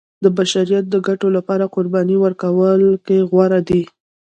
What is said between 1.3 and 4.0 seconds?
لپاره قربانۍ ورکولو کې غوره دی.